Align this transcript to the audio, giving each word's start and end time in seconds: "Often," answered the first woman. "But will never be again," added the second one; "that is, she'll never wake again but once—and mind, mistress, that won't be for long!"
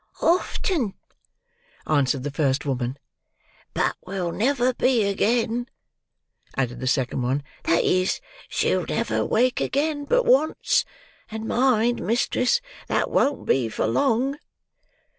"Often," 0.23 0.95
answered 1.85 2.23
the 2.23 2.31
first 2.31 2.65
woman. 2.65 2.97
"But 3.75 3.95
will 4.03 4.31
never 4.31 4.73
be 4.73 5.03
again," 5.03 5.69
added 6.55 6.79
the 6.79 6.87
second 6.87 7.21
one; 7.21 7.43
"that 7.65 7.83
is, 7.83 8.19
she'll 8.49 8.87
never 8.87 9.23
wake 9.23 9.61
again 9.61 10.05
but 10.05 10.25
once—and 10.25 11.47
mind, 11.47 12.01
mistress, 12.01 12.61
that 12.87 13.11
won't 13.11 13.45
be 13.45 13.69
for 13.69 13.85
long!" 13.85 14.39